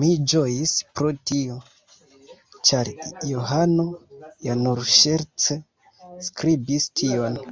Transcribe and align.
Mi 0.00 0.08
ĝojis 0.32 0.74
pro 0.98 1.08
tio, 1.30 1.56
ĉar 2.70 2.90
Johano 3.30 3.88
ja 4.50 4.56
nur 4.62 4.84
ŝerce 4.98 5.58
skribis 6.28 6.88
tion. 7.02 7.42